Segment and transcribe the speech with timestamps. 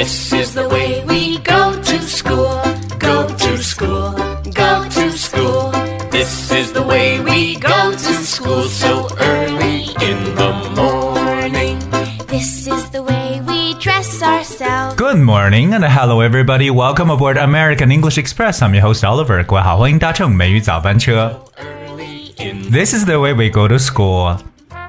[0.00, 2.60] This is the way we go to school.
[2.98, 4.12] Go to school.
[4.54, 5.72] Go to school.
[6.10, 11.78] This is the way we go to school so early in the morning.
[12.26, 14.96] This is the way we dress ourselves.
[14.96, 16.70] Good morning and hello everybody.
[16.70, 18.62] Welcome aboard American English Express.
[18.62, 19.44] I'm your host Oliver.
[19.44, 21.40] 各位好，欢迎搭乘美语早班车。
[21.58, 24.38] Early in This is the way we go to school。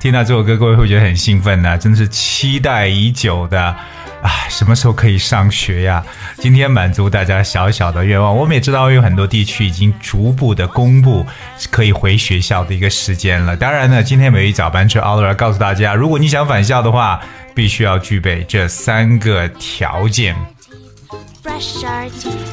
[0.00, 3.74] 听到这首歌，各位会觉得很兴奋呢、真的是期待已久的
[4.21, 4.47] 啊！
[4.49, 6.03] 什么时候可以上学呀？
[6.37, 8.35] 今天满足大家小小的愿望。
[8.35, 11.25] 我们也知道有很多地区已经逐步的公布
[11.71, 13.55] 可以回学校的一个时间了。
[13.57, 17.19] 当然呢，今天美语早班车 Oliver 告诉大家，如果你想返校的话，
[17.55, 20.35] 必须要具备这三个条件。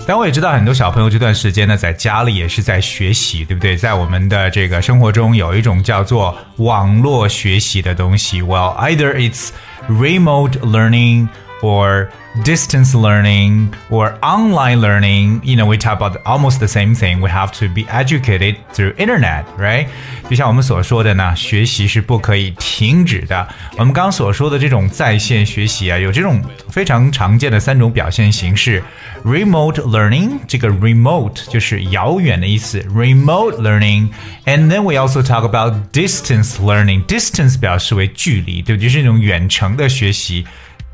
[0.06, 3.76] 但我也知道很多小朋友这段时间呢，在家里也是在学习，对不对？
[3.76, 8.40] 在我们的这个生活中，有一种叫做网络学习的东西。
[8.42, 9.50] Well, either it's
[9.88, 11.28] remote learning
[11.61, 12.09] or
[12.43, 15.39] distance learning or online learning.
[15.43, 17.21] You know, we talk about almost the same thing.
[17.21, 19.87] We have to be educated through internet, right?
[20.29, 23.47] 就像我们所说的呢，学习是不可以停止的。
[23.77, 28.83] 我们刚刚所说的这种在线学习啊，有这种非常常见的三种表现形式：
[29.23, 38.83] remote learning，这个 remote 就是遥远的意思，remote learning，and then we also talk about distance learning。distance 表示为距离，对不对？
[38.83, 40.45] 就是那种远程的学习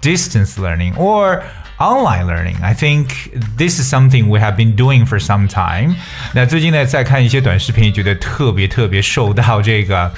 [0.05, 1.43] ，distance learning or
[1.84, 2.56] online learning.
[2.62, 3.08] I think
[3.58, 5.96] this is something we have been doing for some time.
[6.34, 10.12] 那最近呢，在看一些短视频，觉得特别特别受到这个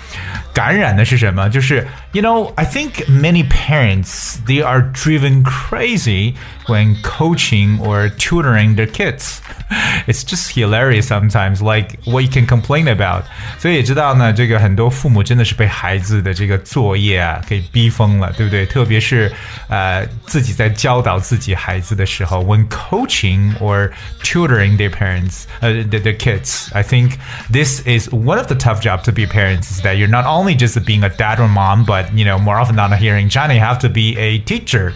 [0.53, 1.50] 感染的是什么？
[1.50, 6.34] 就是 you know, I think many parents they are driven crazy
[6.67, 9.38] when coaching or tutoring their kids.
[10.08, 13.23] It's just hilarious sometimes, like what you can complain about.
[13.59, 18.66] 所以也知道呢，这个很多父母真的是被孩子的这个作业啊给逼疯了，对不对？
[18.66, 19.31] 特别是
[19.70, 23.91] 呃自己在教导自己 孩子的时候，when coaching or
[24.24, 27.13] tutoring their parents, 呃、their, their kids, I think
[27.52, 30.56] this is one of the tough job to be parents is that you're not only
[30.56, 33.29] just being a dad or mom, but you know more often than not here in
[33.29, 34.94] China, you have to be a teacher.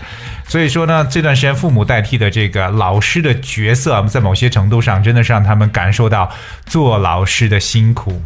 [0.48, 6.32] 所以说呢，这段时间父母代替的这个老师的角色，在某些程度上真的是让他们感受到
[6.66, 8.22] 做老师的辛苦。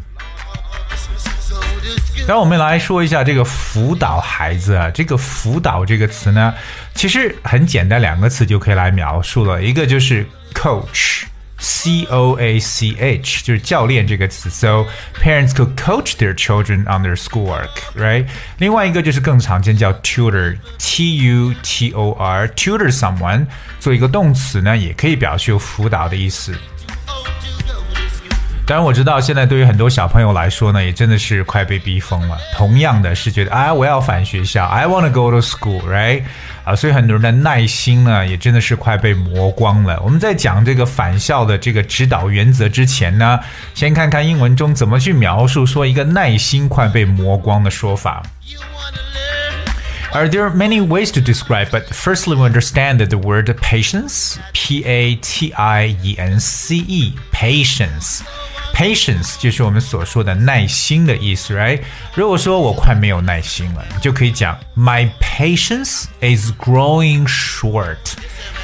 [2.26, 6.54] 然后我们来说一下这个辅导孩子啊，这个辅导这个词呢，
[6.94, 11.24] 其实很简单，两个词就可以来描述了，一个就是 coach。
[11.56, 14.84] C O A C H 就是教练这个词，so
[15.22, 18.26] parents could coach their children on their schoolwork，right？
[18.58, 23.46] 另外一个就是更常见叫 tutor，T U T O R，tutor someone
[23.78, 26.52] 做一个动词呢，也可以表示有辅导的意思。
[28.65, 32.37] 当然，我知道现在对于很多小朋友来说呢，也真的是快被逼疯了。
[32.55, 36.21] 同样的是觉得啊，我要返学校，I want to go to school，right？
[36.63, 39.99] 啊，所以很多人的耐心呢，也真的是快被磨光了。
[40.01, 43.39] 我们在讲这个返校的这个指导原则之前呢，
[43.73, 48.21] 先看看英文中怎么去描述说一个耐心快被磨光的说法。
[50.11, 54.83] Are there are many ways to describe, but firstly, we understand that the word patience, P
[54.83, 58.21] A T I E N C E, patience.
[58.21, 58.52] Patience
[59.39, 61.81] 就是我们所说的耐心的意思，right？
[62.15, 67.97] 如果说我快没有耐心了，你就可以讲 My patience is growing short.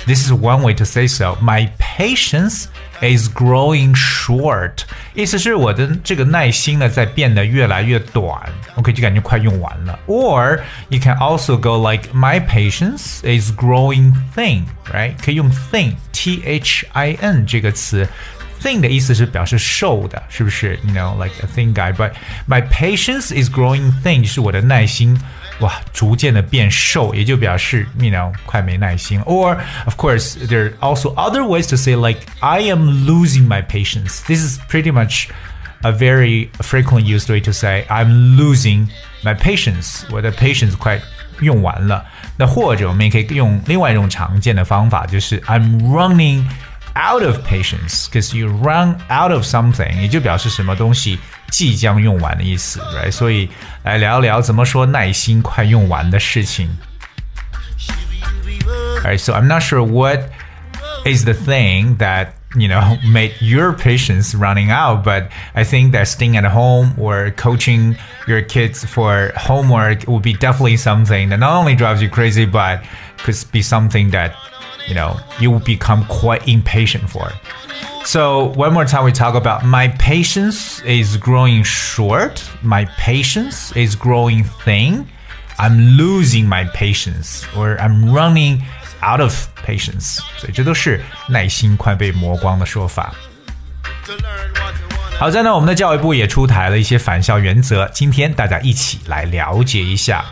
[0.06, 1.36] This is one way to say so.
[1.42, 2.68] My patience
[3.02, 4.84] is growing short.
[5.16, 8.40] 意思是我的这个耐心呢在变得越来越短，
[8.76, 10.00] OK 就感觉快用完了。
[10.08, 15.14] Or you can also go like my patience is growing thin, right？
[15.22, 18.08] 可以用 thin, T H I N 这个词。
[18.62, 20.80] Thin 的意思是表示瘦的，是不是？
[20.84, 21.94] You know, like a thin guy.
[21.94, 22.14] But
[22.48, 25.16] my patience is growing thin，就是我的耐心
[25.60, 29.22] 哇逐渐的变瘦，也就表示 you know 快没耐心。
[29.22, 34.22] Or of course, there are also other ways to say like I am losing my patience.
[34.26, 35.28] This is pretty much
[35.82, 38.88] a very frequently used way to say I'm losing
[39.24, 40.06] my patience.
[40.10, 41.00] 我的 patience 快
[41.42, 42.04] 用完了。
[42.38, 46.44] 那或者我们也可以用另外一种常见的方法，就是 I'm running
[46.96, 51.20] out of patience because you run out of something，也就表示什么东西
[51.50, 53.12] 即将用完的意思，right？
[53.12, 53.50] 所以
[53.84, 56.70] 来聊聊怎么说耐心快用完的事情。
[59.04, 60.30] Alright, so I'm not sure what
[61.06, 66.08] is the thing that you know made your patience running out but i think that
[66.08, 67.98] staying at home or coaching
[68.28, 72.80] your kids for homework will be definitely something that not only drives you crazy but
[73.18, 74.32] could be something that
[74.90, 77.32] you know you will become quite impatient for
[78.04, 83.96] so one more time we talk about my patience is growing short my patience is
[83.96, 85.06] growing thin
[85.58, 88.62] i'm losing my patience or i'm running
[89.02, 93.14] out of patience，所以这都是耐心快被磨光的说法。
[95.20, 100.26] 好在呢，我们的教育部也出台了一些返校原则，今天大家一起来了解一下。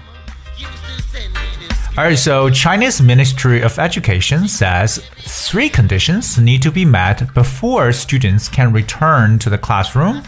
[1.99, 8.49] Alright, so China's Ministry of Education says three conditions need to be met before students
[8.49, 10.23] can return to the classroom.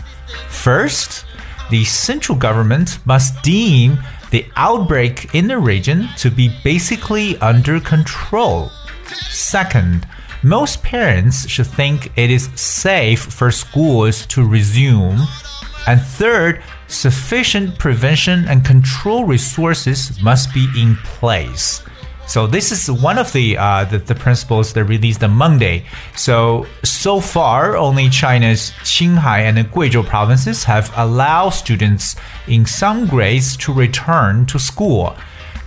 [0.49, 1.25] First,
[1.71, 4.01] the central government must deem
[4.33, 8.73] the outbreak in the region to be basically under control.
[9.29, 10.09] Second,
[10.43, 15.21] most parents should think it is safe for schools to resume.
[15.87, 21.82] And third, sufficient prevention and control resources must be in place.
[22.28, 25.86] So this is one of the, uh, the, the principles that released on Monday.
[26.16, 32.16] So so far, only China's Qinghai and Guizhou provinces have allowed students
[32.48, 35.16] in some grades to return to school.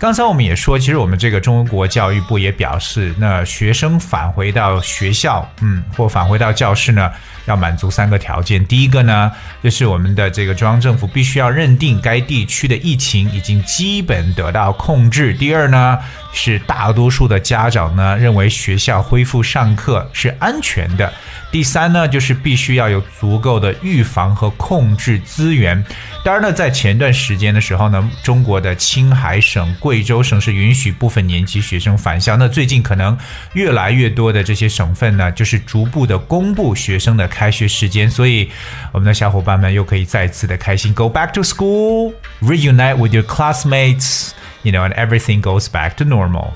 [0.00, 7.10] 刚才我们也说，其实我们这个中国教育部也表示，那学生返回到学校，嗯，或返回到教室呢，
[7.45, 8.65] 要满足三个条件。
[8.65, 9.31] 第一个呢，
[9.63, 15.33] 就是我们的这个中央政府必须要认定该地区的疫情已经基本得到控制。
[15.33, 15.99] 第二呢，
[16.33, 21.11] 是大多数的家长呢认为学校恢复上课是安全的。
[21.51, 25.85] 第三呢，就是必须要有足够的预防和控制资源。
[26.23, 32.35] 当然呢，在前段时间的时候呢，中国的青海省、贵州省是允许部分年级学生返校。
[32.35, 33.15] 那最近可能
[33.53, 38.10] 越来越多的这些省份呢，就是逐步的公布学生的开学时间。
[38.10, 38.50] 所以，
[38.92, 44.32] 我们的小伙伴们又可以再次的开心，Go back to school, reunite with your classmates,
[44.62, 46.50] you know, and everything goes back to normal.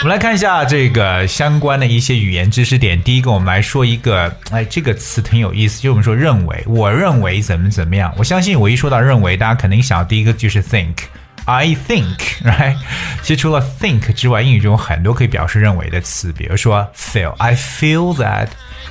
[0.00, 3.02] 我们来看一下这个相关的一些语言知识点。
[3.02, 8.14] 第一个，我们来说一个，哎，这个词挺有意思，就我们说认为，我认为怎么怎么样。
[8.16, 12.76] 我相信我一说到认为，大家肯定想到第一个就是 think，I think，right？
[13.22, 18.46] 其实除了 think 之外，英语中有很多可以表示认为的词，比如说 feel，I feel that，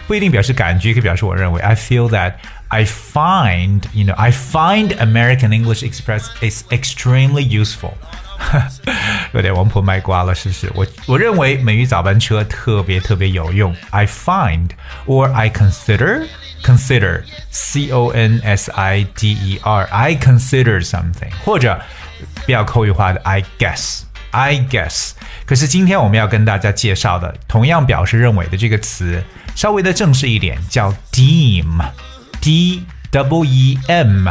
[0.08, 7.94] 不一定表示感觉，可以表示我认为，I feel that。I find, you know, I find American English Express is extremely useful.
[9.32, 10.72] 有点王婆卖瓜了，是不是？
[10.76, 13.74] 我我认为美语早班车特别特别有用。
[13.92, 14.72] I find
[15.06, 16.28] or I consider
[16.62, 21.80] consider c o n s i d e r I consider something，或者
[22.46, 24.02] 比较口语化的 I guess
[24.32, 25.12] I guess。
[25.47, 29.23] 可是今天我们要跟大家介绍的，同样表示认为的这个词，
[29.55, 34.29] 稍微的正式一点，叫 deem，d double e m。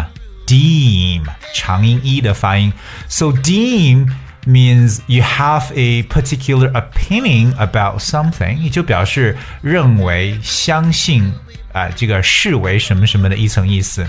[0.48, 1.24] deem
[1.54, 2.74] 长音 e 的发音。
[3.08, 4.12] So deem
[4.46, 11.24] means you have a particular opinion about something，也就表示认为、相信
[11.72, 14.06] 啊、呃，这个视为什么什么的一层意思。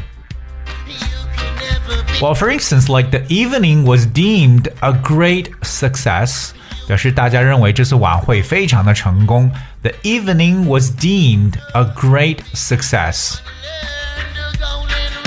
[2.22, 6.50] Well, for instance, like the evening was deemed a great success，
[6.88, 9.52] 表示大家认为这次晚会非常的成功。
[9.84, 13.36] The evening was deemed a great success。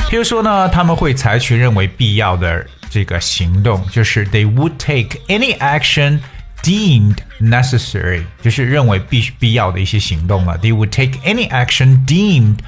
[0.08, 6.18] 譬如说呢，他们会采取认为必要的这个行动，就是 they would take any action
[6.64, 10.58] deemed necessary，就是认为必须必要的一些行动了。
[10.58, 12.58] They would take any action deemed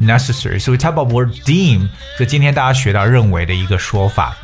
[0.00, 0.58] necessary。
[0.58, 1.88] 所以 talk about word deem，
[2.18, 4.36] 就今天大家学到认为的一个说法。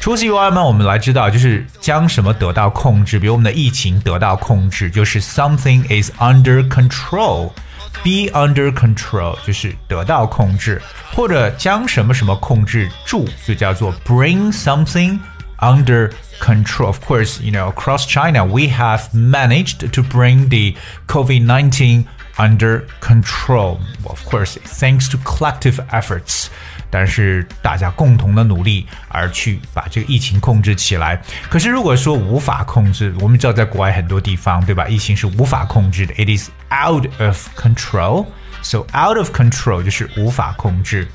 [0.00, 10.80] 除此以外呢，我们来知道就是将什么得到控制，比如我们的疫情得到控制，就是 something is under control。be under control 就是得到控制，
[11.12, 15.18] 或者将什么什么控制住，就叫做 bring something
[15.58, 16.86] under control.
[16.86, 20.78] Of course, you know, across China, we have managed to bring the
[21.08, 22.04] COVID 19
[22.36, 23.78] under control.
[24.04, 26.46] Of course, thanks to collective efforts.
[26.88, 31.20] 但是大家共同的努力而去把这个疫情控制起来。
[31.50, 34.86] 可是如果说无法控制，我们知道在国外很多地方，对吧？
[34.86, 41.08] 疫情是无法控制的，it is out of control。So out of control 就是无法控制。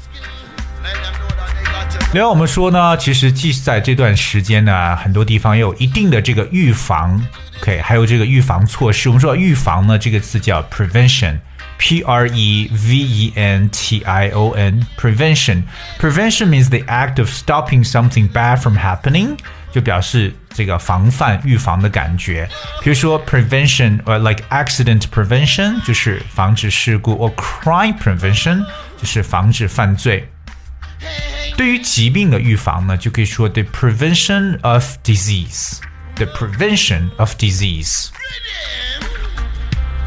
[2.13, 7.21] 另外我们说呢，其实即使在这段时间呢，很多地方也有一定的这个预防，
[7.61, 9.07] OK，还有这个预防措施。
[9.07, 15.63] 我们说预防呢，这个词叫 prevention。P R E V E N T I O N prevention.
[15.99, 19.35] Prevention means the act of stopping something bad from happening.
[19.71, 22.47] 就表示这个防范、预防的感觉。
[22.83, 28.63] 比如说 prevention，呃，like accident prevention，就是防止事故；or crime prevention，
[28.97, 30.29] 就是防止犯罪。
[31.55, 38.09] 对于疾病的预防呢，就可以说 the prevention of disease。The prevention of disease。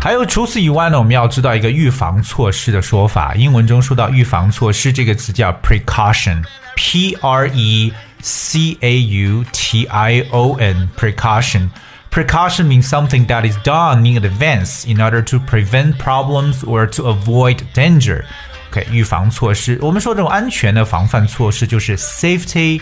[0.01, 3.35] 还有除此以外呢，我们要知道一个预防措施的说法。
[3.35, 11.71] 英文中说到预防措施这个词叫 precaution，p r e c a u t i o n，precaution。
[12.11, 17.09] Precaution means something that is done in advance in order to prevent problems or to
[17.09, 18.25] avoid danger.
[18.71, 22.81] OK，预防措施，我们说这种安全的防范措施就是 safety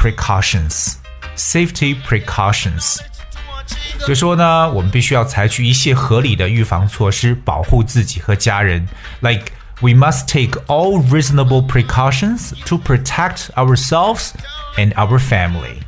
[0.00, 2.98] precautions。Safety precautions，
[4.06, 8.86] 就说呢，我们必须要采取一切合理的预防措施，保护自己和家人。
[9.18, 9.46] Like
[9.80, 14.30] we must take all reasonable precautions to protect ourselves
[14.76, 15.80] and our family.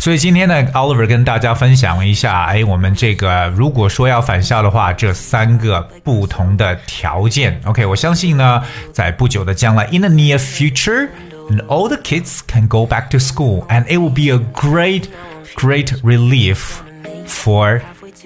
[0.00, 7.58] 所以今天呢，Oliver 跟大家分享一下，哎，我们这个如果说要返校的话，这三个不同的条件。
[7.64, 14.30] OK，我相信呢，在不久的将来，in the near future。and all the kids can go back to school and it will be
[14.30, 15.08] a great
[15.56, 16.80] great relief
[17.26, 17.82] for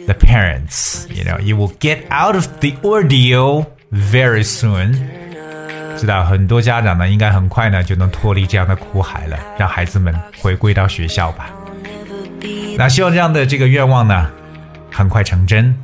[0.07, 4.97] the parents you know you will get out of the ordeal very soon
[5.97, 11.50] 知道很多家长呢，应该很快呢就能脱离这样的苦海了，让孩子们回归到学校吧。
[12.76, 14.30] 那希望这样的这个愿望呢，
[14.90, 15.75] 很快成真。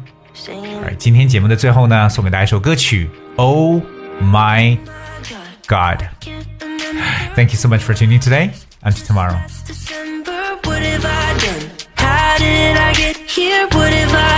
[0.85, 3.09] 而今天节目的最后呢，送给大家一首歌曲《
[3.41, 3.83] Oh
[4.23, 4.77] My
[5.67, 8.51] God》。Thank you so much for tuning today.
[8.83, 9.39] Until tomorrow.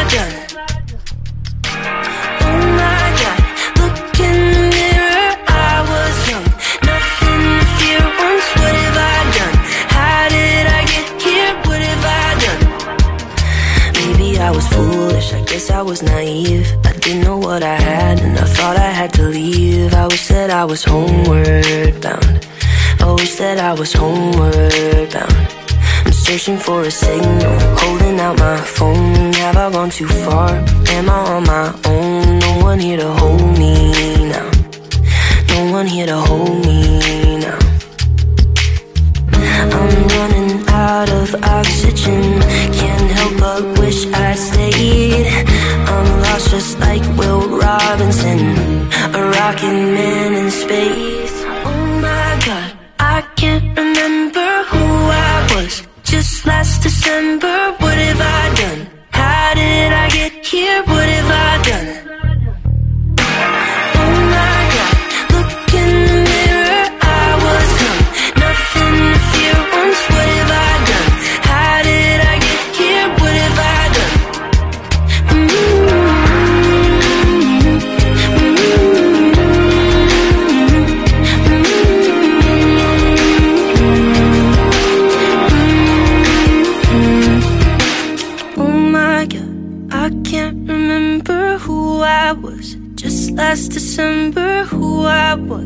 [0.09, 0.40] I
[15.92, 16.68] Was naive.
[16.86, 19.94] I didn't know what I had, and I thought I had to leave.
[19.94, 22.48] I always said I was homeward bound.
[23.02, 25.48] I always said I was homeward bound.
[26.06, 29.34] I'm searching for a signal, holding out my phone.
[29.44, 30.52] Have I gone too far?
[30.96, 32.40] Am I on my own?
[32.40, 33.74] No one here to hold me
[34.36, 34.50] now.
[35.54, 37.21] No one here to hold me
[40.82, 42.24] out of oxygen.
[42.80, 45.28] Can't help but wish I stayed.
[45.94, 48.40] I'm lost just like Will Robinson,
[49.20, 51.41] a rocket man in space.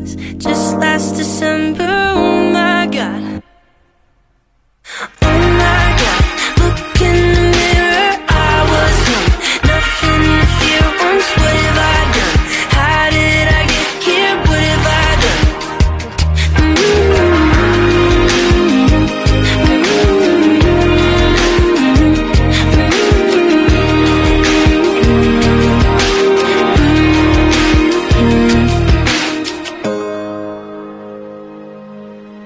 [0.00, 0.16] Was.
[0.36, 2.05] Just last December.